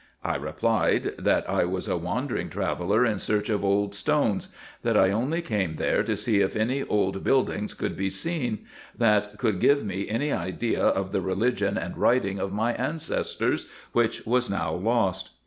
[0.23, 4.47] I replied, that I was a wandering traveller in search of old stones;
[4.81, 8.65] that I only came there to see if any old buildings could be seen,
[8.97, 14.25] that could give me any idea of the religion and writing of my ancestors, which
[14.25, 15.33] was now lost.